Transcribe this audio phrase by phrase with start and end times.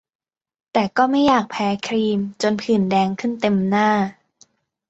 [0.73, 3.89] แต่ก็ไม่อยากแพ้ครีมจนผื่นแดงขึ้นเต็มหน้า